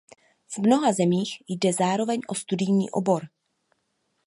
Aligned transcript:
V 0.47 0.57
mnoha 0.57 0.91
zemích 0.93 1.43
jde 1.47 1.73
zároveň 1.73 2.21
o 2.27 2.35
studijní 2.35 2.89
obor. 2.91 3.23